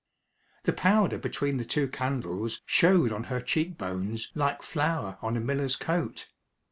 The 0.63 0.73
powder 0.73 1.19
between 1.19 1.57
the 1.57 1.63
two 1.63 1.87
candles 1.87 2.63
showed 2.65 3.11
on 3.11 3.25
her 3.25 3.39
cheek 3.39 3.77
bones 3.77 4.31
like 4.33 4.63
flour 4.63 5.19
on 5.21 5.37
a 5.37 5.39
miller's 5.39 5.75
coat. 5.75 6.27